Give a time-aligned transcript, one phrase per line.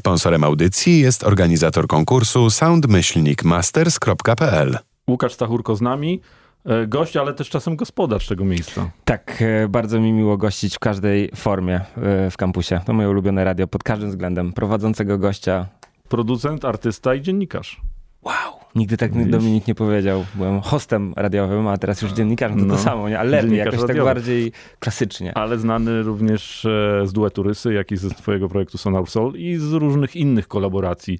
[0.00, 4.78] Sponsorem audycji jest organizator konkursu soundmyślnikmasters.pl.
[5.08, 6.20] Łukasz Stachurko z nami.
[6.64, 8.90] E, gość, ale też czasem gospodarz tego miejsca.
[9.04, 11.84] Tak, e, bardzo mi miło gościć w każdej formie e,
[12.30, 12.80] w kampusie.
[12.86, 14.52] To moje ulubione radio pod każdym względem.
[14.52, 15.66] Prowadzącego gościa.
[16.08, 17.80] Producent, artysta i dziennikarz.
[18.22, 18.59] Wow!
[18.74, 19.28] Nigdy tak Wiesz?
[19.28, 20.24] Dominik nie powiedział.
[20.34, 22.58] Byłem hostem radiowym, a teraz już dziennikarzem.
[22.58, 23.18] To no, to samo, nie?
[23.18, 23.98] ale lepiej, jakoś tak radiowy.
[23.98, 25.34] tak bardziej klasycznie.
[25.34, 29.56] Ale znany również e, z duetu Rysy, jak i ze twojego projektu Sonar Soul i
[29.56, 31.18] z różnych innych kolaboracji.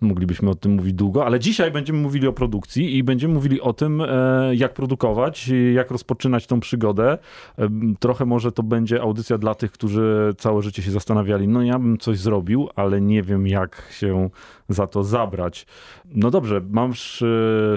[0.00, 3.72] Moglibyśmy o tym mówić długo, ale dzisiaj będziemy mówili o produkcji i będziemy mówili o
[3.72, 7.18] tym, e, jak produkować, jak rozpoczynać tą przygodę.
[7.58, 11.78] E, trochę może to będzie audycja dla tych, którzy całe życie się zastanawiali, no ja
[11.78, 14.30] bym coś zrobił, ale nie wiem jak się
[14.68, 15.66] za to zabrać.
[16.14, 16.87] No dobrze, mam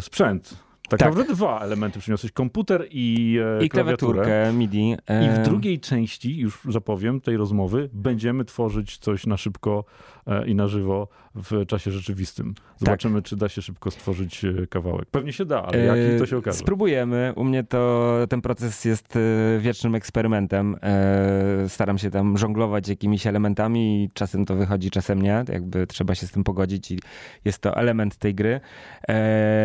[0.02, 0.56] sprzęt.
[0.92, 4.96] Tak, tak, naprawdę dwa elementy przyniosłeś, komputer i, e, I klawiaturkę MIDI.
[5.08, 5.26] E...
[5.26, 9.86] I w drugiej części, już zapowiem, tej rozmowy, będziemy tworzyć coś na szybko
[10.28, 12.54] e, i na żywo w czasie rzeczywistym.
[12.78, 13.30] Zobaczymy, tak.
[13.30, 15.06] czy da się szybko stworzyć e, kawałek.
[15.12, 16.58] Pewnie się da, ale jaki to się okaże.
[16.58, 17.34] Spróbujemy.
[17.36, 20.76] U mnie to ten proces jest e, wiecznym eksperymentem.
[20.84, 25.44] E, staram się tam żonglować jakimiś elementami i czasem to wychodzi, czasem nie.
[25.50, 27.00] Jakby trzeba się z tym pogodzić i
[27.46, 28.60] jest to element tej gry.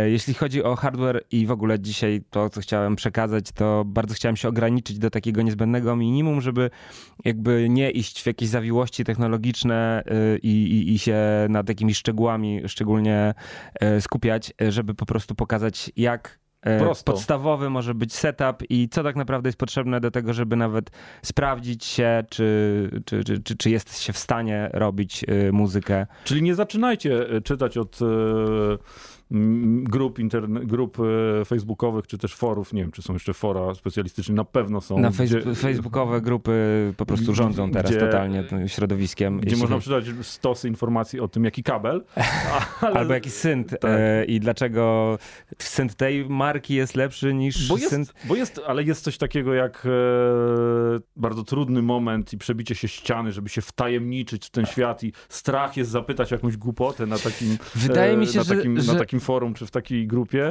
[0.07, 4.37] Jeśli chodzi o hardware i w ogóle dzisiaj to, co chciałem przekazać, to bardzo chciałem
[4.37, 6.71] się ograniczyć do takiego niezbędnego minimum, żeby
[7.25, 10.05] jakby nie iść w jakieś zawiłości technologiczne
[10.43, 11.17] i, i, i się
[11.57, 13.35] nad jakimiś szczegółami szczególnie
[13.81, 17.13] e, skupiać, e, żeby po prostu pokazać, jak e, Prosto.
[17.13, 20.91] podstawowy może być setup i co tak naprawdę jest potrzebne do tego, żeby nawet
[21.23, 26.07] sprawdzić się, czy, czy, czy, czy, jest się w stanie robić muzykę.
[26.25, 27.99] Czyli nie zaczynajcie czytać od
[29.31, 30.99] grup, interne, grup
[31.41, 34.99] e, facebookowych, czy też forów, nie wiem, czy są jeszcze fora specjalistyczne, na pewno są.
[34.99, 39.41] Na gdzie, facebookowe grupy po prostu rządzą teraz gdzie, totalnie tym środowiskiem.
[39.41, 42.05] Gdzie można przeczytać stosy informacji o tym, jaki kabel.
[42.81, 42.95] Ale...
[42.99, 43.91] Albo jaki synt tak.
[44.01, 45.19] E, i dlaczego
[45.59, 48.15] synt tej marki jest lepszy niż bo jest, synt...
[48.25, 49.91] Bo jest, ale jest coś takiego jak e,
[51.17, 55.77] bardzo trudny moment i przebicie się ściany, żeby się wtajemniczyć w ten świat i strach
[55.77, 59.55] jest zapytać jakąś głupotę na takim, Wydaje mi się, na takim, że, na takim forum
[59.55, 60.49] czy w takiej grupie.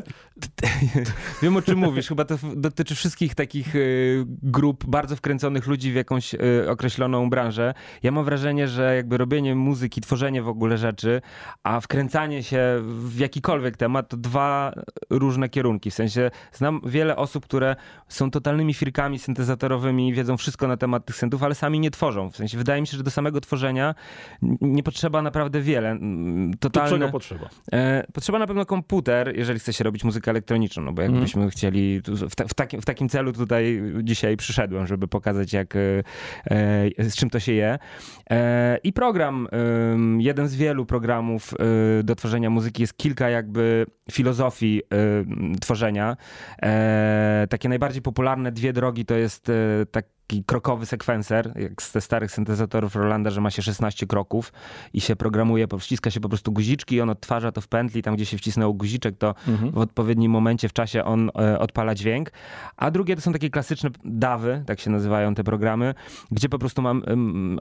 [1.42, 2.08] Wiem o czym mówisz.
[2.08, 6.40] Chyba to dotyczy wszystkich takich y, grup bardzo wkręconych ludzi w jakąś y,
[6.70, 7.74] określoną branżę.
[8.04, 11.22] Ja mam wrażenie, że jakby robienie muzyki, tworzenie w ogóle rzeczy,
[11.64, 14.74] a wkręcanie się w jakikolwiek temat to dwa
[15.10, 15.92] różne kierunki.
[15.92, 17.76] W sensie znam wiele osób, które
[18.08, 22.32] są totalnymi firkami syntezatorowymi, wiedzą wszystko na temat tych syntów, ale sami nie tworzą.
[22.32, 23.96] W sensie wydaje mi się, że do samego tworzenia
[24.62, 26.00] nie potrzeba naprawdę wiele.
[26.60, 27.50] Totalne, to czego potrzeba?
[27.74, 31.42] E, potrzeba na pewno pewno komputer, jeżeli chce się robić muzykę elektroniczną, no bo jakbyśmy
[31.42, 31.52] mm.
[31.52, 35.80] chcieli, w, w, takim, w takim celu tutaj dzisiaj przyszedłem, żeby pokazać jak, e,
[36.98, 37.80] e, z czym to się je.
[38.30, 39.48] E, I program,
[40.20, 41.54] jeden z wielu programów
[42.04, 44.82] do tworzenia muzyki, jest kilka jakby filozofii
[45.62, 46.18] tworzenia.
[47.50, 49.52] Takie najbardziej popularne dwie drogi to jest
[49.92, 54.54] tak taki krokowy sekwencer, jak z te starych syntezatorów Rolanda, że ma się 16 kroków
[54.94, 58.16] i się programuje, wciska się po prostu guziczki i on odtwarza to w pętli, tam
[58.16, 59.72] gdzie się wcisnął guziczek, to mhm.
[59.72, 62.32] w odpowiednim momencie w czasie on e, odpala dźwięk.
[62.78, 65.94] A drugie to są takie klasyczne dawy, tak się nazywają te programy,
[66.32, 67.04] gdzie po prostu mam,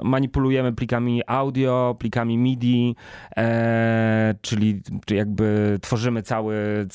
[0.04, 2.96] manipulujemy plikami audio, plikami MIDI,
[3.36, 6.86] e, czyli, czyli jakby tworzymy cały,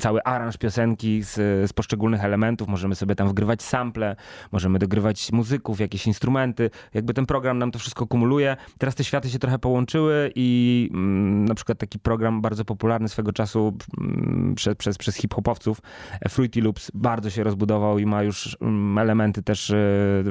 [0.00, 1.34] cały aranż piosenki z,
[1.70, 4.16] z poszczególnych elementów, możemy sobie tam wgrywać sample,
[4.52, 6.70] możemy dogrywać muzyków, jakieś instrumenty.
[6.94, 8.56] Jakby ten program nam to wszystko kumuluje.
[8.78, 13.32] Teraz te światy się trochę połączyły i mm, na przykład taki program bardzo popularny swego
[13.32, 15.80] czasu mm, przez, przez, przez hip-hopowców,
[16.20, 20.24] e, Fruity Loops, bardzo się rozbudował i ma już mm, elementy też y,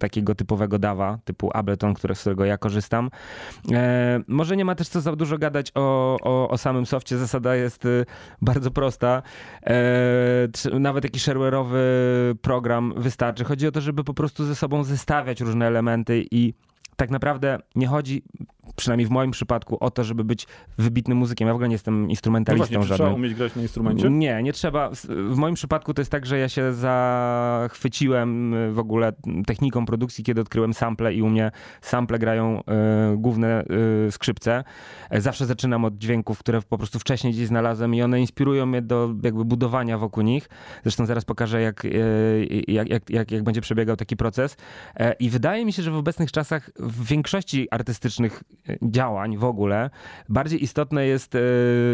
[0.00, 3.10] takiego typowego dawa, typu Ableton, który, z którego ja korzystam.
[3.72, 7.18] E, może nie ma też co za dużo gadać o, o, o samym softie.
[7.18, 8.06] Zasada jest y,
[8.42, 9.22] bardzo prosta.
[9.66, 11.78] E, nawet jakiś shareware'owy
[12.42, 13.44] program wystarczy.
[13.44, 16.54] Chodzi o to, żeby po prostu ze sobą zestawiać różne elementy i
[16.96, 18.22] tak naprawdę nie chodzi
[18.76, 20.46] przynajmniej w moim przypadku, o to, żeby być
[20.78, 21.48] wybitnym muzykiem.
[21.48, 24.10] Ja w ogóle nie jestem instrumentalistą no właśnie, trzeba umieć grać na instrumencie?
[24.10, 24.90] Nie, nie trzeba.
[25.30, 29.12] W moim przypadku to jest tak, że ja się zachwyciłem y, w ogóle
[29.46, 31.50] techniką produkcji, kiedy odkryłem sample i u mnie
[31.80, 32.62] sample grają y,
[33.16, 33.64] główne
[34.06, 34.64] y, skrzypce.
[35.10, 39.14] Zawsze zaczynam od dźwięków, które po prostu wcześniej gdzieś znalazłem i one inspirują mnie do
[39.22, 40.48] jakby budowania wokół nich.
[40.82, 44.56] Zresztą zaraz pokażę, jak, y, jak, jak, jak, jak będzie przebiegał taki proces.
[44.96, 48.42] E, I wydaje mi się, że w obecnych czasach w większości artystycznych
[48.82, 49.90] działań w ogóle
[50.28, 51.40] bardziej istotne jest e,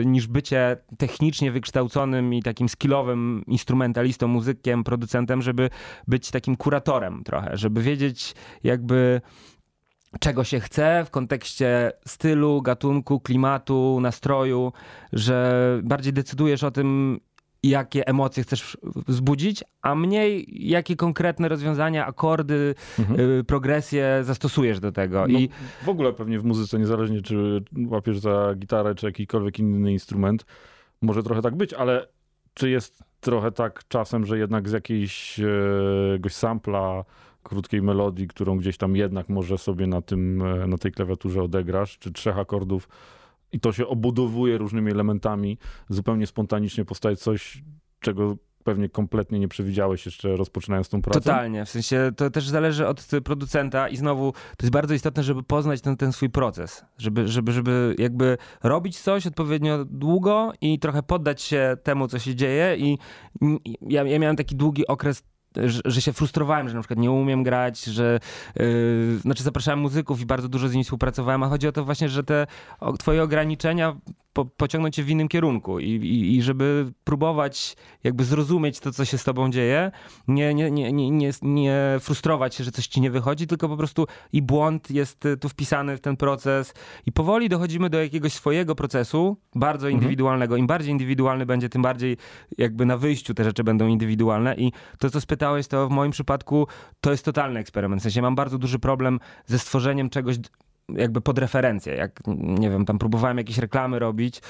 [0.05, 5.71] niż bycie technicznie wykształconym i takim skillowym instrumentalistą, muzykiem, producentem, żeby
[6.09, 8.35] być takim kuratorem trochę, żeby wiedzieć
[8.65, 9.21] jakby
[10.21, 14.73] czego się chce w kontekście stylu, gatunku, klimatu, nastroju,
[15.13, 17.21] że bardziej decydujesz o tym,
[17.69, 23.21] jakie emocje chcesz wzbudzić, a mniej jakie konkretne rozwiązania, akordy, mhm.
[23.21, 25.27] y, progresje zastosujesz do tego.
[25.29, 25.49] No, I
[25.85, 30.47] w ogóle pewnie w muzyce, niezależnie czy łapiesz za gitarę, czy jakikolwiek inny instrument,
[31.03, 32.09] może trochę tak być, ale
[32.55, 35.41] czy jest trochę tak czasem, że jednak z jakiejś
[36.13, 37.05] jakiegoś sampla
[37.43, 41.99] krótkiej melodii, którą gdzieś tam jednak może sobie na, tym, e, na tej klawiaturze odegrasz,
[41.99, 42.89] czy trzech akordów
[43.55, 45.59] i to się obudowuje różnymi elementami,
[45.89, 47.63] zupełnie spontanicznie powstaje coś,
[48.01, 51.21] czego pewnie kompletnie nie przewidziałeś jeszcze rozpoczynając tą pracę.
[51.21, 55.43] Totalnie, w sensie to też zależy od producenta i znowu to jest bardzo istotne, żeby
[55.43, 61.03] poznać ten, ten swój proces, żeby, żeby, żeby jakby robić coś odpowiednio długo i trochę
[61.03, 62.77] poddać się temu, co się dzieje.
[62.77, 62.99] I
[63.81, 65.23] ja, ja miałem taki długi okres
[65.85, 68.21] że, się frustrowałem, że na przykład nie umiem grać, że
[68.57, 72.09] yy, znaczy zapraszałem muzyków i bardzo dużo z nimi współpracowałem, a chodzi o to właśnie,
[72.09, 72.47] że te
[72.81, 73.97] o, twoje ograniczenia
[74.35, 79.05] po, pociągnąć cię w innym kierunku i, i, i, żeby próbować jakby zrozumieć to, co
[79.05, 79.91] się z tobą dzieje,
[80.29, 84.07] nie, nie, nie, nie, nie, frustrować się, że coś ci nie wychodzi, tylko po prostu
[84.33, 86.75] i błąd jest tu wpisany w ten proces
[87.07, 89.95] i powoli dochodzimy do jakiegoś swojego procesu, bardzo mhm.
[89.95, 90.57] indywidualnego.
[90.57, 92.17] Im bardziej indywidualny będzie, tym bardziej
[92.59, 96.67] jakby na wyjściu te rzeczy będą indywidualne i to, co spytałeś, to w moim przypadku
[97.01, 98.01] to jest totalny eksperyment.
[98.01, 100.37] W sensie mam bardzo duży problem ze stworzeniem czegoś
[100.89, 101.95] jakby pod referencję.
[101.95, 104.41] Jak, nie wiem, tam próbowałem jakieś reklamy robić.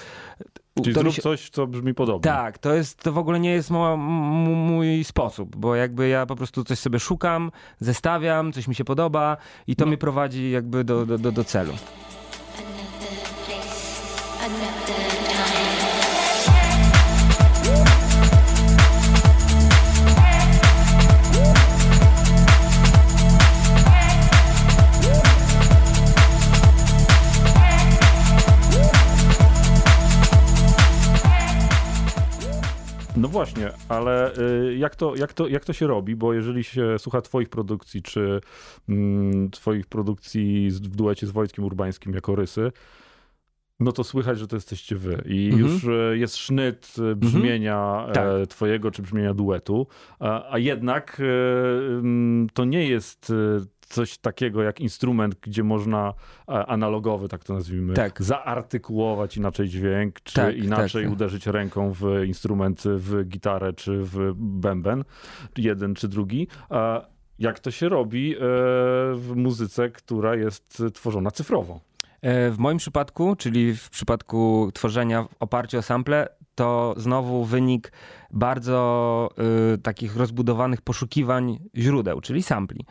[0.82, 1.22] Czyli to zrób się...
[1.22, 2.22] coś, co brzmi podobnie.
[2.22, 6.64] Tak, to jest, to w ogóle nie jest mój sposób, bo jakby ja po prostu
[6.64, 7.50] coś sobie szukam,
[7.80, 9.36] zestawiam, coś mi się podoba
[9.66, 9.88] i to no.
[9.88, 11.72] mnie prowadzi jakby do, do, do, do celu.
[33.16, 36.16] No właśnie, ale y, jak to, jak, to, jak to się robi?
[36.16, 38.40] Bo jeżeli się słucha twoich produkcji, czy
[38.88, 42.72] mm, twoich produkcji w duecie z Wojtkiem Urbańskim jako Rysy,
[43.80, 45.22] no to słychać, że to jesteście wy.
[45.26, 45.62] I mhm.
[45.62, 47.18] już y, jest sznyt y, mhm.
[47.18, 48.14] brzmienia mhm.
[48.14, 48.48] tak.
[48.48, 49.86] twojego czy brzmienia duetu,
[50.18, 53.32] a, a jednak mm, to nie jest
[53.84, 56.14] coś takiego jak instrument, gdzie można
[56.46, 58.22] analogowy, tak to nazwijmy, tak.
[58.22, 64.32] zaartykułować inaczej dźwięk, czy tak, inaczej tak, uderzyć ręką w instrument, w gitarę, czy w
[64.36, 65.04] bęben,
[65.56, 66.48] jeden czy drugi.
[67.38, 68.38] Jak to się robi e,
[69.14, 71.80] w muzyce, która jest tworzona cyfrowo?
[72.22, 77.92] E, w moim przypadku, czyli w przypadku tworzenia w oparciu o sample, to znowu wynik
[78.30, 79.28] bardzo
[79.74, 82.86] y, takich rozbudowanych poszukiwań źródeł, czyli sampli.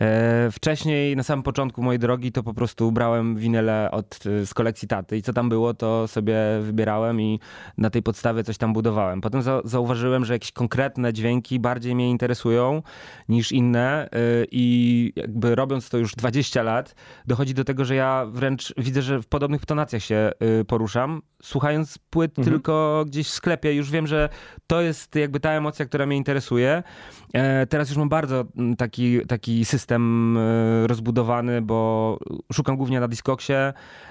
[0.00, 4.88] E, wcześniej, na samym początku mojej drogi, to po prostu brałem winyle od, z kolekcji
[4.88, 7.40] taty i co tam było, to sobie wybierałem i
[7.78, 9.20] na tej podstawie coś tam budowałem.
[9.20, 12.82] Potem za, zauważyłem, że jakieś konkretne dźwięki bardziej mnie interesują
[13.28, 14.18] niż inne e,
[14.50, 16.94] i jakby robiąc to już 20 lat,
[17.26, 21.22] dochodzi do tego, że ja wręcz widzę, że w podobnych tonacjach się e, poruszam.
[21.42, 22.54] Słuchając płyt mhm.
[22.54, 24.28] tylko gdzieś w sklepie, już wiem, że
[24.66, 26.82] to jest jakby ta emocja, która mnie interesuje.
[27.68, 28.44] Teraz już mam bardzo
[28.78, 32.18] taki, taki system system e, rozbudowany, bo
[32.52, 33.52] szukam głównie na Discogsie,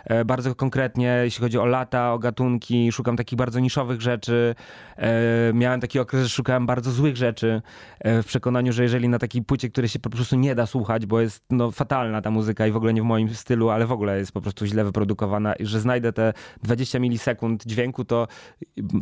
[0.05, 4.55] e, bardzo konkretnie, jeśli chodzi o lata, o gatunki, szukam takich bardzo niszowych rzeczy.
[4.97, 7.61] E, miałem taki okres, że szukałem bardzo złych rzeczy,
[8.05, 11.21] w przekonaniu, że jeżeli na takiej płycie, której się po prostu nie da słuchać, bo
[11.21, 14.17] jest no, fatalna ta muzyka i w ogóle nie w moim stylu, ale w ogóle
[14.17, 18.27] jest po prostu źle wyprodukowana i że znajdę te 20 milisekund dźwięku, to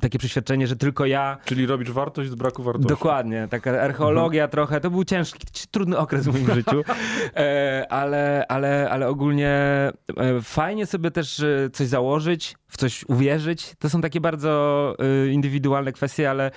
[0.02, 1.38] takie przeświadczenie, że tylko ja...
[1.46, 2.90] Czyli robisz wartość z braku wartości.
[2.90, 4.52] Dokładnie, taka archeologia mhm.
[4.52, 6.84] trochę, to był ciężki, trudny okres w moim życiu życiu.
[7.36, 13.74] E, ale, ale, ale ogólnie e, fajnie sobie też e, coś założyć, w coś uwierzyć.
[13.80, 14.96] To są takie bardzo
[15.32, 16.52] indywidualne kwestie, ale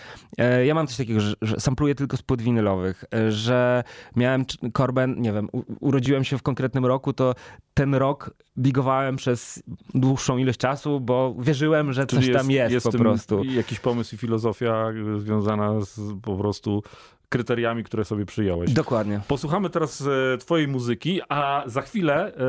[0.64, 3.84] ja mam coś takiego, że, sampluję tylko z płyt winylowych, że
[4.16, 5.48] miałem korben, nie wiem,
[5.80, 7.34] urodziłem się w konkretnym roku, to
[7.74, 9.62] ten rok bigowałem przez
[9.94, 13.44] dłuższą ilość czasu, bo wierzyłem, że Czyli coś tam jest, jest po prostu.
[13.44, 16.82] Jakiś pomysł i filozofia związana z po prostu
[17.28, 18.72] kryteriami, które sobie przyjąłeś.
[18.72, 19.20] Dokładnie.
[19.28, 22.40] Posłuchamy teraz e, twojej muzyki, a za chwilę e,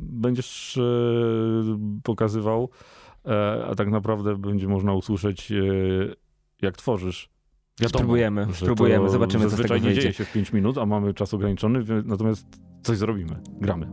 [0.00, 0.82] będziesz e,
[2.02, 2.70] pokazywał,
[3.70, 5.52] a tak naprawdę będzie można usłyszeć,
[6.62, 7.30] jak tworzysz.
[7.80, 11.14] Wiadomo, spróbujemy, spróbujemy, zobaczymy, co z tego nie dzieje się w 5 minut, a mamy
[11.14, 12.46] czas ograniczony, natomiast
[12.82, 13.36] coś zrobimy.
[13.60, 13.86] Gramy.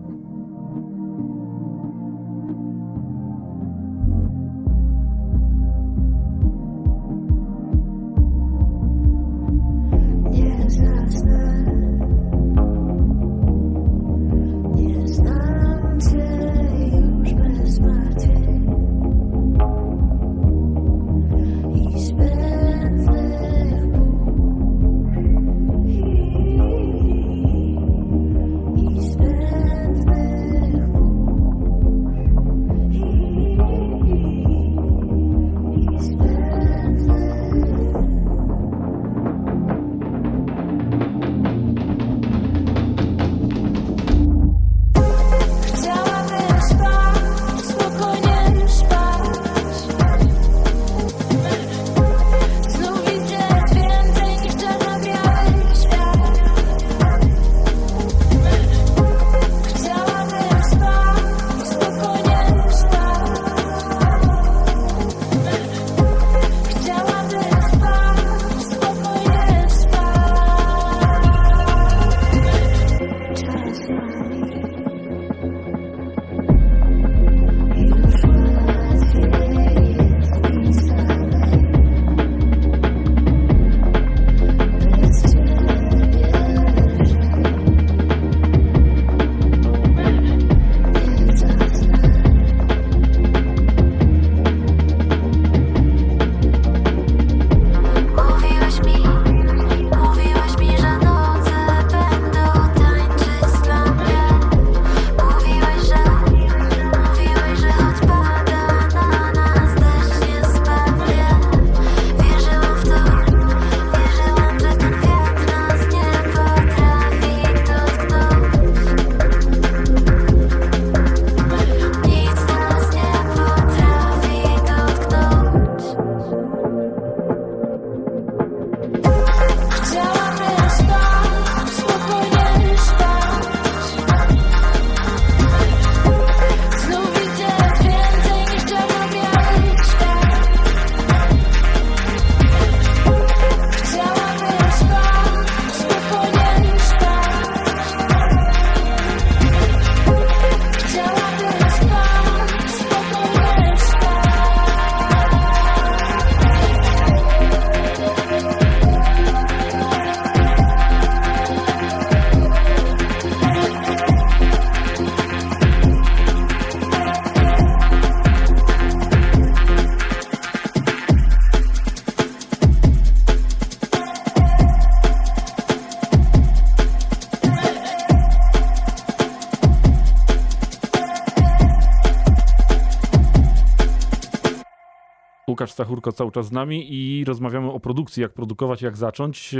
[185.78, 189.54] Stachurko cały czas z nami i rozmawiamy o produkcji, jak produkować, jak zacząć.
[189.54, 189.58] E,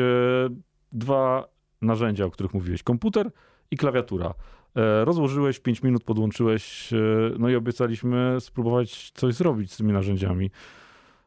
[0.92, 1.48] Dwa
[1.82, 2.84] narzędzia, o których mówiłeś.
[2.84, 3.32] Komputer
[3.72, 4.34] i klawiatura.
[4.76, 6.98] E, Rozłożyłeś, 5 minut podłączyłeś, e,
[7.40, 10.52] no i obiecaliśmy spróbować coś zrobić z tymi narzędziami.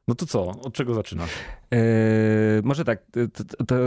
[0.09, 0.47] No to co?
[0.47, 1.30] Od czego zaczynasz?
[1.71, 1.79] Yy,
[2.65, 3.03] może tak,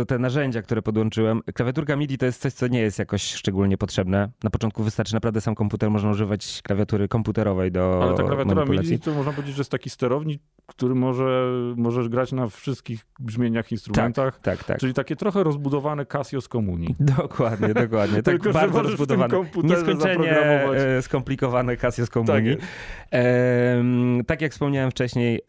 [0.07, 1.41] te narzędzia, które podłączyłem.
[1.53, 4.29] Klawiaturka MIDI to jest coś, co nie jest jakoś szczególnie potrzebne.
[4.43, 8.65] Na początku wystarczy naprawdę sam komputer, można używać klawiatury komputerowej do Ale ta klawiatura.
[8.65, 13.71] MIDI to można powiedzieć, że jest taki sterownik, który może, możesz grać na wszystkich brzmieniach,
[13.71, 14.39] instrumentach.
[14.39, 14.79] Tak, tak.
[14.79, 16.95] Czyli takie trochę rozbudowane Casio z komunii.
[17.17, 18.23] Dokładnie, dokładnie.
[18.23, 19.37] Tak Tylko, że bardzo rozbudowane.
[19.63, 22.57] Nieskończenie e, skomplikowane Casio z Tak komunii.
[23.11, 25.41] Em, tak jak wspomniałem wcześniej,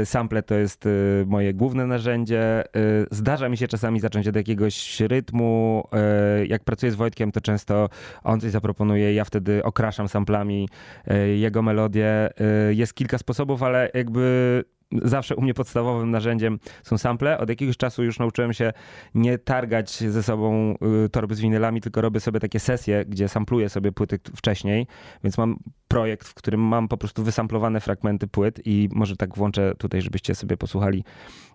[0.00, 0.90] e, sample to jest e,
[1.26, 2.40] moje główne narzędzie.
[2.40, 2.64] E,
[3.10, 5.84] Zdarza mi się czasami zacząć od jakiegoś rytmu.
[5.92, 7.88] E, Jak pracuję z Wojtkiem, to często
[8.24, 10.68] on coś zaproponuje, ja wtedy okraszam samplami
[11.06, 12.28] e, jego melodię.
[12.70, 17.38] Jest kilka sposobów, ale jakby zawsze u mnie podstawowym narzędziem są sample.
[17.38, 18.72] Od jakiegoś czasu już nauczyłem się
[19.14, 23.68] nie targać ze sobą y, torby z winylami, tylko robię sobie takie sesje, gdzie sampluję
[23.68, 24.86] sobie płyty wcześniej,
[25.24, 25.56] więc mam
[25.88, 30.34] projekt, w którym mam po prostu wysamplowane fragmenty płyt i może tak włączę tutaj, żebyście
[30.34, 31.04] sobie posłuchali.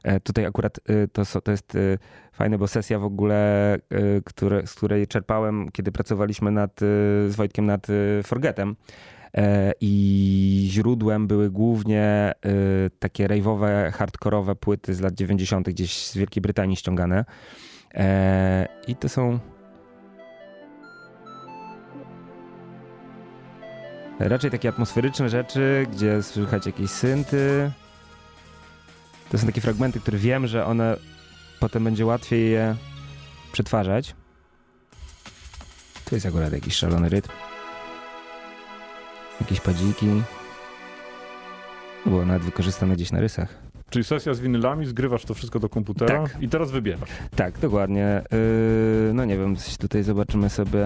[0.04, 2.00] E, Tutaj akurat y, to, to jest y,
[2.34, 3.78] fajne, bo sesja w ogóle,
[4.26, 6.80] które, z której czerpałem, kiedy pracowaliśmy nad,
[7.28, 7.88] z Wojtkiem nad
[8.24, 8.76] Forgetem,
[9.82, 15.70] i źródłem były głównie y, takie rave'owe, hardkorowe płyty z lat 90.
[15.70, 17.26] gdzieś z Wielkiej Brytanii ściągane.
[17.94, 19.40] E, I to są
[24.20, 27.72] raczej takie atmosferyczne rzeczy, gdzie słychać jakieś synty.
[29.30, 30.98] To są takie fragmenty, które wiem, że one
[31.60, 32.76] potem będzie łatwiej je
[33.52, 34.16] przetwarzać.
[36.06, 37.30] Tu jest akurat jakiś szalony rytm.
[39.42, 40.08] Jakieś padziki.
[42.06, 43.64] Było nawet wykorzystane gdzieś na rysach.
[43.90, 46.38] Czyli sesja z winylami, zgrywasz to wszystko do komputera Tak.
[46.42, 47.10] i teraz wybierasz.
[47.36, 48.22] Tak, dokładnie.
[48.32, 50.86] Yy, no nie wiem, coś tutaj zobaczymy sobie.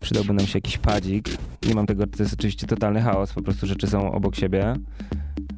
[0.00, 1.28] Przydałby nam się jakiś padzik.
[1.68, 4.74] Nie mam tego, to jest oczywiście totalny chaos, po prostu rzeczy są obok siebie.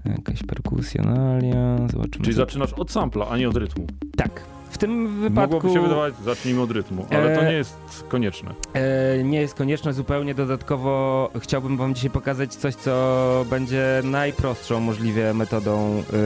[0.04, 2.24] Jakaś perkusjonalia, zobaczymy.
[2.24, 3.86] Czyli co- zaczynasz od sampla, a nie od rytmu.
[4.16, 4.40] Tak.
[4.70, 7.76] W tym wypadku Mogłoby się wydawać, zacznijmy od rytmu, ale to E, nie jest
[8.08, 8.50] konieczne.
[8.74, 10.34] e, nie jest konieczne zupełnie.
[10.34, 16.16] Dodatkowo chciałbym wam dzisiaj pokazać coś, co będzie najprostszą możliwie metodą e,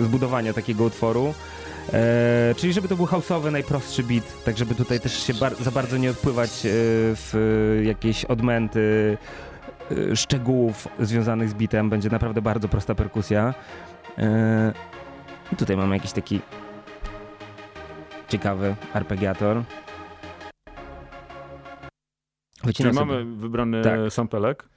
[0.00, 1.34] e, zbudowania takiego utworu.
[1.92, 5.70] E, czyli żeby to był houseowy, najprostszy beat, tak żeby tutaj też się bar- za
[5.70, 6.68] bardzo nie odpływać e,
[7.14, 9.18] w jakieś odmęty
[10.14, 11.90] szczegółów związanych z beatem.
[11.90, 13.54] Będzie naprawdę bardzo prosta perkusja.
[15.52, 16.40] I tutaj mamy jakiś taki
[18.30, 19.62] ciekawy arpeggiator.
[22.62, 22.92] Czyli sobie.
[22.92, 24.00] mamy wybrany Tak.
[24.10, 24.68] sampelek,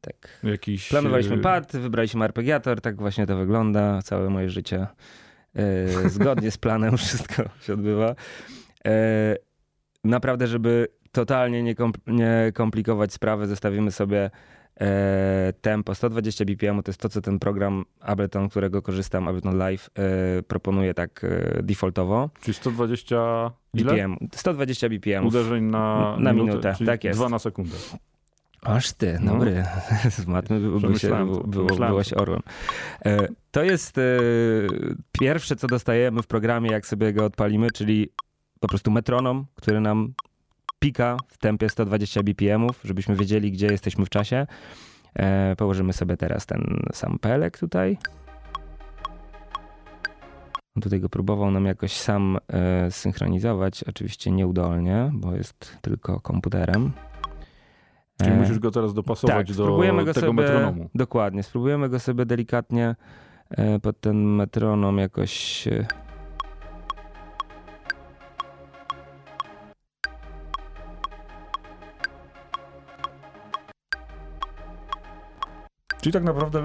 [0.00, 0.40] Tak.
[0.42, 0.88] jakiś...
[0.88, 4.02] Planowaliśmy e, pad, wybraliśmy arpeggiator, tak właśnie to wygląda.
[4.02, 4.86] Całe moje życie
[5.56, 8.14] e, zgodnie z planem wszystko się odbywa.
[8.86, 9.36] E,
[10.04, 14.30] naprawdę, żeby totalnie nie, kompl- nie komplikować sprawy, zostawimy sobie
[15.60, 19.90] tempo 120 BPM, to jest to, co ten program Ableton, którego korzystam, Ableton Live,
[20.38, 22.30] e, proponuje tak e, defaultowo.
[22.40, 23.16] Czyli 120
[23.74, 23.92] ile?
[23.92, 25.26] BPM, 120 BPM.
[25.26, 27.18] Uderzeń na, Na minutę, czyli tak jest.
[27.18, 27.76] 2 na sekundę.
[28.62, 29.32] Aż ty, No.
[29.32, 29.64] dobry.
[30.10, 32.40] Z matmy by, by się, było, byłaś orłem.
[33.04, 34.02] E, To jest e,
[35.12, 38.08] pierwsze, co dostajemy w programie, jak sobie go odpalimy, czyli
[38.60, 40.14] po prostu metronom, który nam
[40.82, 44.46] pika w tempie 120 BPM, żebyśmy wiedzieli, gdzie jesteśmy w czasie.
[45.14, 47.98] E, Położymy sobie teraz ten sampelek tutaj.
[50.76, 56.92] On Tutaj go próbował nam jakoś sam e, synchronizować, oczywiście nieudolnie, bo jest tylko komputerem.
[58.22, 59.66] Czyli E, musisz go teraz dopasować tak, do
[60.04, 60.90] tego sobie, metronomu.
[60.94, 62.96] Dokładnie, spróbujemy go sobie delikatnie
[63.50, 65.68] e, pod ten metronom jakoś...
[76.02, 76.58] Czyli tak naprawdę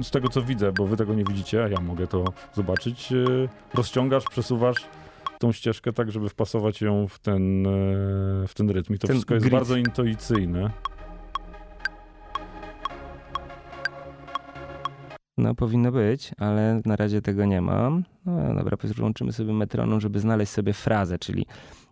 [0.00, 2.24] y, z tego co widzę, bo wy tego nie widzicie, a ja mogę to
[2.54, 4.86] zobaczyć, y, rozciągasz, przesuwasz
[5.38, 7.70] tą ścieżkę tak, żeby wpasować ją w ten, y,
[8.48, 8.94] w ten rytm.
[8.94, 9.52] I to Ten wszystko jest grid.
[9.52, 10.70] bardzo intuicyjne.
[15.38, 18.04] No, powinno być, ale na razie tego nie mam.
[18.26, 21.46] No dobra, włączymy sobie metronom, żeby znaleźć sobie frazę, czyli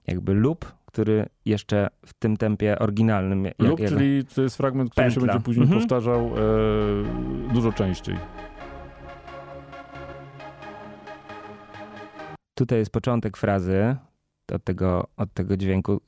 [0.07, 0.65] jakby loop,
[0.97, 3.45] który jeszcze w tym tempie oryginalnym...
[3.45, 5.33] jak- Lub, jak- czyli to jest fragment, który się Pętla.
[5.33, 5.81] będzie później Mhm.
[5.81, 6.27] powtarzał
[7.49, 8.17] e, dużo częściej.
[12.55, 13.97] Tutaj jest początek frazy.
[14.53, 16.01] od, tego, od tego dźwięku.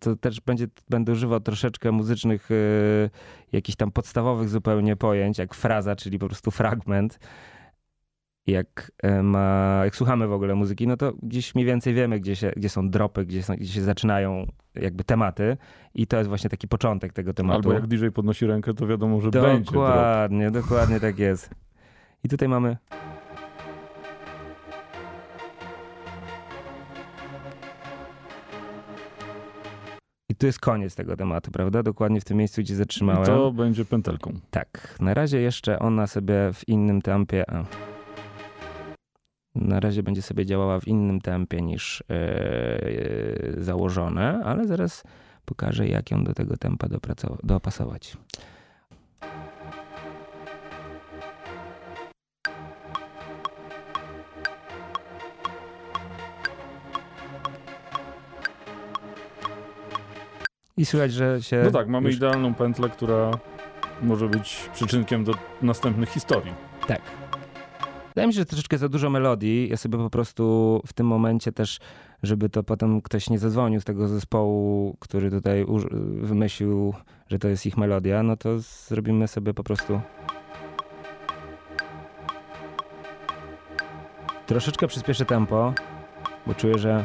[0.00, 3.10] To też będzie, będę używał troszeczkę muzycznych, yy,
[3.52, 7.18] jakichś tam podstawowych zupełnie pojęć, jak fraza, czyli po prostu fragment.
[8.46, 12.36] Jak, e, ma, jak słuchamy w ogóle muzyki, no to gdzieś mniej więcej wiemy, gdzie,
[12.36, 15.56] się, gdzie są dropy, gdzie, są, gdzie się zaczynają jakby tematy
[15.94, 17.58] i to jest właśnie taki początek tego tematu.
[17.58, 21.50] Albo jak DJ podnosi rękę, to wiadomo, że dokładnie, będzie Dokładnie, dokładnie tak jest.
[22.24, 22.76] I tutaj mamy
[30.28, 31.82] I tu jest koniec tego tematu, prawda?
[31.82, 33.22] Dokładnie w tym miejscu, gdzie zatrzymałem.
[33.22, 34.32] I to będzie pętelką.
[34.50, 34.96] Tak.
[35.00, 37.50] Na razie jeszcze ona sobie w innym tempie.
[37.50, 37.91] A.
[39.54, 45.02] Na razie będzie sobie działała w innym tempie niż yy, założone, ale zaraz
[45.44, 46.88] pokażę, jak ją do tego tempa
[47.42, 48.16] dopasować.
[60.76, 61.62] I słychać, że się.
[61.64, 62.16] No tak, mamy już...
[62.16, 63.30] idealną pętlę, która
[64.02, 66.54] może być przyczynkiem do następnych historii.
[66.86, 67.21] Tak.
[68.14, 69.68] Wydaje mi się, że troszeczkę za dużo melodii.
[69.68, 71.78] Ja sobie po prostu w tym momencie też,
[72.22, 75.66] żeby to potem ktoś nie zadzwonił z tego zespołu, który tutaj
[76.22, 76.94] wymyślił,
[77.28, 80.00] że to jest ich melodia, no to zrobimy sobie po prostu.
[84.46, 85.74] Troszeczkę przyspieszę tempo,
[86.46, 87.04] bo czuję, że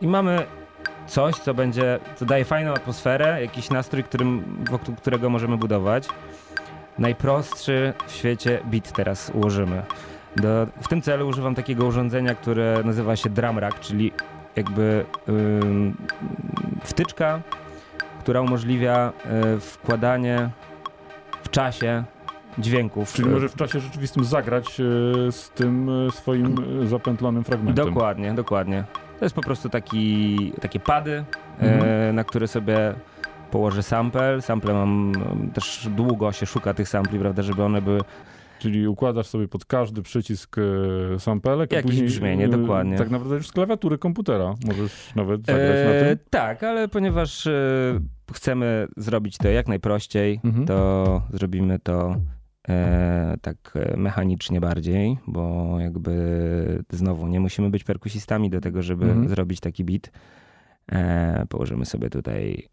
[0.00, 0.46] i mamy
[1.06, 6.08] coś, co będzie, co daje fajną atmosferę, jakiś nastrój, którym, wokół którego możemy budować.
[6.98, 9.82] Najprostszy w świecie beat teraz ułożymy.
[10.36, 14.12] Do, w tym celu używam takiego urządzenia, które nazywa się drum rack, czyli
[14.56, 15.92] jakby yy,
[16.84, 17.40] wtyczka,
[18.20, 19.12] która umożliwia
[19.52, 20.50] yy, wkładanie
[21.42, 22.04] w czasie
[22.58, 23.12] dźwięków.
[23.12, 26.56] Czyli może w czasie rzeczywistym zagrać yy, z tym y, swoim
[26.88, 27.86] zapętlonym fragmentem.
[27.86, 28.84] Dokładnie, dokładnie.
[29.18, 31.24] To jest po prostu taki, takie pady,
[31.58, 31.90] mhm.
[31.90, 32.94] e, na które sobie
[33.50, 34.42] położę sample.
[34.42, 35.12] Sample mam,
[35.54, 38.00] też długo się szuka tych sampli, prawda, żeby one były
[38.58, 42.98] Czyli układasz sobie pod każdy przycisk e, sampelek, Jakieś później, brzmienie, e, dokładnie.
[42.98, 46.18] Tak naprawdę już z klawiatury komputera możesz nawet zagrać e, na tym.
[46.30, 48.00] Tak, ale ponieważ e,
[48.32, 50.66] chcemy zrobić to jak najprościej, mhm.
[50.66, 52.16] to zrobimy to
[52.68, 59.04] e, tak e, mechanicznie bardziej, bo jakby znowu nie musimy być perkusistami do tego, żeby
[59.04, 59.28] mhm.
[59.28, 60.10] zrobić taki beat.
[60.92, 62.68] E, położymy sobie tutaj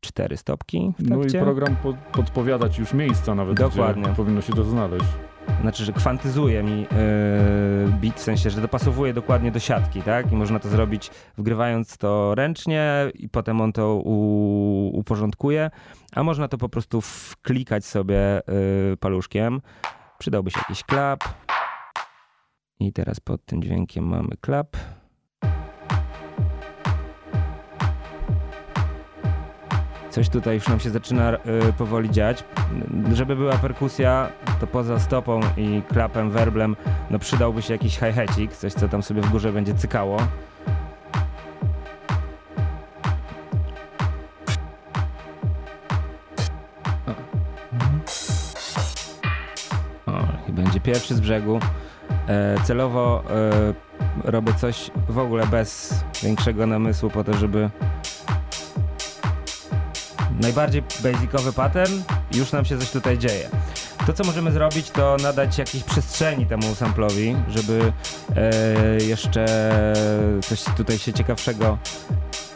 [0.00, 4.02] cztery stopki w No i program pod, podpowiada ci już miejsca nawet, Dokładnie.
[4.02, 5.06] gdzie powinno się to znaleźć.
[5.60, 6.88] Znaczy, że kwantyzuje mi yy,
[8.00, 10.32] bit, w sensie, że dopasowuje dokładnie do siatki, tak?
[10.32, 15.70] I można to zrobić wgrywając to ręcznie i potem on to u, uporządkuje,
[16.14, 18.42] a można to po prostu wklikać sobie
[18.90, 19.60] yy, paluszkiem.
[20.18, 21.24] Przydałby się jakiś klap.
[22.80, 24.76] I teraz pod tym dźwiękiem mamy klap.
[30.10, 31.38] Coś tutaj już nam się zaczyna y,
[31.78, 32.44] powoli dziać.
[33.12, 34.28] Żeby była perkusja,
[34.60, 36.76] to poza stopą i klapem, werblem,
[37.10, 40.18] no przydałby się jakiś hi-hatik, coś co tam sobie w górze będzie cykało.
[50.48, 51.60] I będzie pierwszy z brzegu.
[52.28, 53.22] E, celowo
[54.24, 57.70] e, robię coś w ogóle bez większego namysłu po to, żeby
[60.40, 62.02] najbardziej basicowy pattern,
[62.34, 63.48] już nam się coś tutaj dzieje.
[64.06, 67.92] To, co możemy zrobić, to nadać jakiejś przestrzeni temu samplowi, żeby
[68.36, 69.46] e, jeszcze
[70.42, 71.78] coś tutaj się ciekawszego,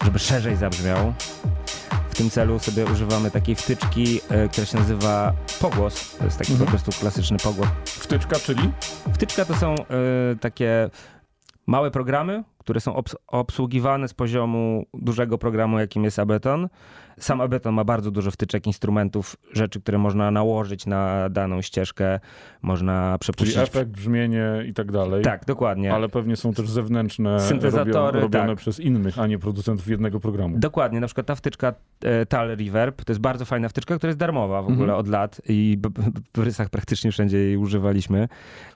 [0.04, 1.14] żeby szerzej zabrzmiał.
[2.10, 6.16] W tym celu sobie używamy takiej wtyczki, e, która się nazywa pogłos.
[6.18, 6.66] To jest taki mhm.
[6.66, 7.68] po prostu klasyczny pogłos.
[7.84, 8.72] Wtyczka, czyli?
[9.14, 9.84] Wtyczka to są e,
[10.40, 10.90] takie
[11.66, 16.68] małe programy, które są obs obsługiwane z poziomu dużego programu, jakim jest Ableton.
[17.18, 22.20] Sam Ableton ma bardzo dużo wtyczek, instrumentów, rzeczy, które można nałożyć na daną ścieżkę,
[22.62, 23.54] można przepuścić...
[23.54, 25.24] Czyli efekt, brzmienie i tak dalej.
[25.24, 25.94] Tak, dokładnie.
[25.94, 28.58] Ale pewnie są też zewnętrzne, syntezatory, robione tak.
[28.58, 30.58] przez innych, a nie producentów jednego programu.
[30.58, 31.74] Dokładnie, na przykład ta wtyczka
[32.04, 34.98] e, Tal Reverb, to jest bardzo fajna wtyczka, która jest darmowa w ogóle mhm.
[34.98, 35.78] od lat i
[36.34, 38.28] w rysach praktycznie wszędzie jej używaliśmy.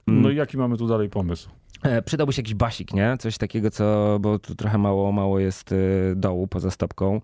[0.07, 1.49] No i jaki mamy tu dalej pomysł?
[1.83, 3.17] E, przydałby się jakiś basik, nie?
[3.19, 5.77] Coś takiego, co, bo tu trochę mało, mało jest e,
[6.15, 7.21] dołu poza stopką.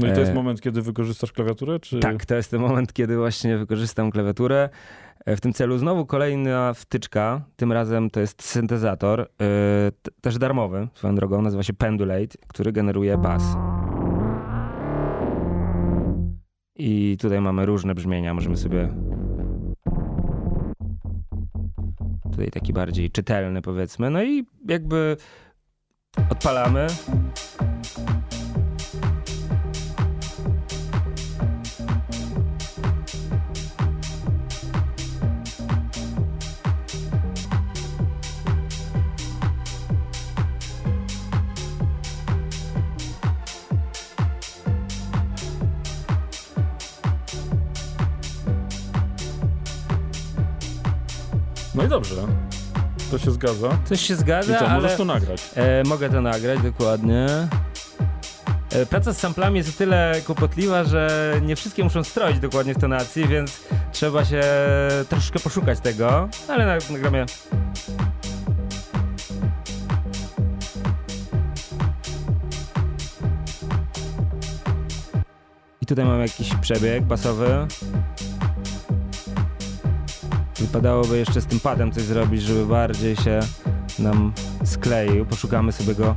[0.00, 1.80] No i to jest e, moment, kiedy wykorzystasz klawiaturę?
[1.80, 2.00] Czy...
[2.00, 4.68] Tak, to jest ten moment, kiedy właśnie wykorzystam klawiaturę.
[5.26, 9.28] W tym celu znowu kolejna wtyczka, tym razem to jest syntezator,
[10.20, 13.42] też darmowy, swoją drogą, nazywa się Pendulate, który generuje bas.
[16.76, 18.88] I tutaj mamy różne brzmienia, możemy sobie
[22.38, 24.10] tutaj taki bardziej czytelny powiedzmy.
[24.10, 25.16] No i jakby
[26.30, 26.86] odpalamy.
[51.78, 52.14] No i dobrze.
[53.10, 53.78] To się zgadza.
[53.84, 54.82] Coś się I zgadza, co, ale...
[54.82, 55.42] możesz to nagrać.
[55.54, 57.26] E, mogę to nagrać, dokładnie.
[58.70, 62.78] E, praca z samplami jest o tyle kłopotliwa, że nie wszystkie muszą stroić dokładnie w
[62.78, 63.60] tonacji, więc
[63.92, 64.42] trzeba się
[65.08, 67.26] troszkę poszukać tego, ale na, nagramy.
[75.80, 77.66] I tutaj mamy jakiś przebieg basowy.
[80.60, 83.40] Wypadałoby jeszcze z tym padem coś zrobić, żeby bardziej się
[83.98, 84.32] nam
[84.64, 85.26] skleił.
[85.26, 86.16] Poszukamy sobie go.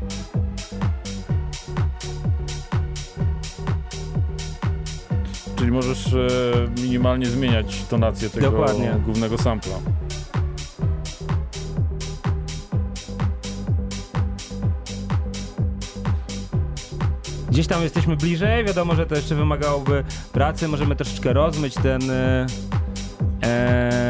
[5.55, 8.95] Czyli możesz e, minimalnie zmieniać tonację tego Dokładnie.
[9.05, 9.75] głównego sampla.
[17.49, 20.67] Gdzieś tam jesteśmy bliżej, wiadomo, że to jeszcze wymagałoby pracy.
[20.67, 22.45] Możemy troszeczkę rozmyć ten, e,
[23.43, 24.00] e,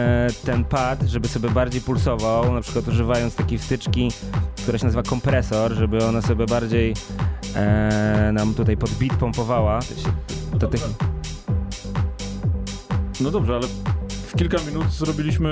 [0.46, 4.12] ten pad, żeby sobie bardziej pulsował, na przykład używając takiej wtyczki,
[4.56, 6.94] która się nazywa kompresor, żeby ona sobie bardziej
[7.56, 9.80] e, nam tutaj pod beat pompowała.
[9.80, 9.98] Tych,
[13.22, 13.68] No dobrze, ale
[14.28, 15.52] w kilka minut zrobiliśmy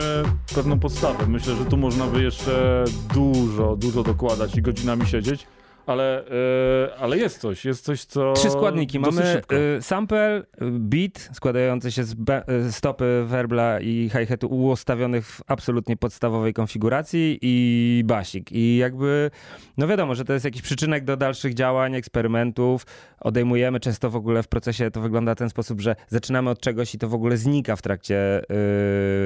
[0.56, 1.28] pewną podstawę.
[1.28, 5.48] Myślę, że tu można by jeszcze dużo, dużo dokładać i godzinami siedzieć,
[5.90, 8.34] ale, e, ale jest coś, jest coś, co...
[8.34, 9.00] Trzy składniki.
[9.00, 9.42] Mamy
[9.78, 15.98] y, sample, y, beat składający się z y, stopy werbla i hi-hatu ustawionych w absolutnie
[15.98, 18.52] podstawowej konfiguracji i basik.
[18.52, 19.32] I jakby,
[19.78, 22.86] no wiadomo, że to jest jakiś przyczynek do dalszych działań, eksperymentów.
[23.20, 26.96] Odejmujemy często w ogóle w procesie, to wygląda w ten sposób, że zaczynamy od czegoś
[26.96, 28.42] i to w ogóle znika w trakcie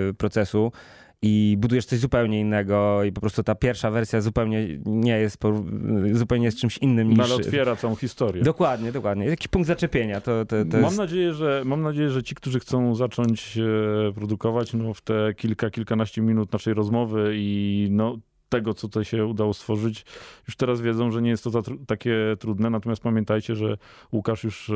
[0.09, 0.71] y, procesu.
[1.25, 5.37] I budujesz coś zupełnie innego, i po prostu ta pierwsza wersja zupełnie nie jest,
[6.11, 7.17] zupełnie jest czymś innym niż.
[7.17, 8.43] No, ale otwiera całą historię.
[8.43, 9.25] Dokładnie, dokładnie.
[9.25, 10.21] Jakiś punkt zaczepienia.
[10.21, 10.97] To, to, to mam, jest...
[10.97, 15.69] nadzieję, że, mam nadzieję, że ci, którzy chcą zacząć e, produkować no, w te kilka,
[15.69, 18.17] kilkanaście minut naszej rozmowy i no,
[18.53, 20.05] tego, co tutaj się udało stworzyć,
[20.47, 22.69] już teraz wiedzą, że nie jest to takie trudne.
[22.69, 23.77] Natomiast pamiętajcie, że
[24.11, 24.73] Łukasz już e,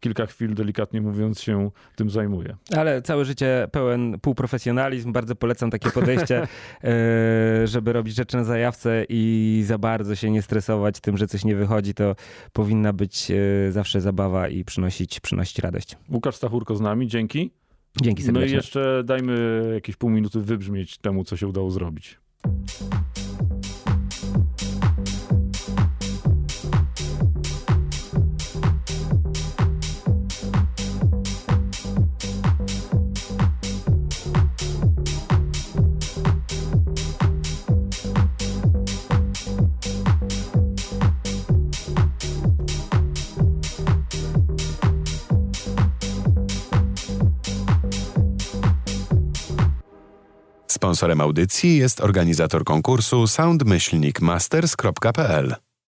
[0.00, 2.56] kilka chwil, delikatnie mówiąc, się tym zajmuje.
[2.76, 5.12] Ale całe życie pełen półprofesjonalizm.
[5.12, 6.42] Bardzo polecam takie podejście,
[6.84, 11.44] e, żeby robić rzeczy na zajawce i za bardzo się nie stresować tym, że coś
[11.44, 11.94] nie wychodzi.
[11.94, 12.14] To
[12.52, 15.96] powinna być e, zawsze zabawa i przynosić, przynosić radość.
[16.10, 17.50] Łukasz Stachurko z nami, dzięki.
[18.02, 18.52] Dzięki No serdecznie.
[18.52, 22.21] i jeszcze dajmy jakieś pół minuty wybrzmieć temu, co się udało zrobić.
[22.44, 23.21] Thank you
[50.82, 55.54] Sponsorem audycji jest organizator konkursu soundmyślnikmasters.pl.